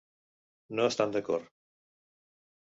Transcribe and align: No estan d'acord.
No 0.79 0.87
estan 0.93 1.13
d'acord. 1.17 1.47